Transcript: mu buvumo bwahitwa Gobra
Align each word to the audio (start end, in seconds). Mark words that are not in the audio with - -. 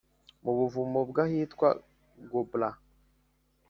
mu 0.43 0.51
buvumo 0.57 0.99
bwahitwa 1.09 1.67
Gobra 2.29 2.69